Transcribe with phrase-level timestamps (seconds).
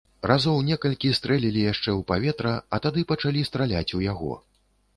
[0.29, 4.33] Разоў некалькі стрэлілі яшчэ ў паветра, а тады пачалі страляць у яго.